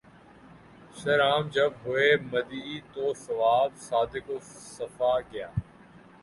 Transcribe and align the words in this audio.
سر 0.93 1.19
عام 1.21 1.49
جب 1.49 1.71
ہوئے 1.85 2.15
مدعی 2.31 2.79
تو 2.93 3.13
ثواب 3.15 3.71
صدق 3.79 4.29
و 4.29 4.37
صفا 4.41 5.13
گیا 5.31 5.49